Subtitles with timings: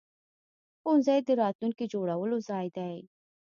[0.79, 2.95] ښوونځی د راتلونکي جوړولو ځای دی.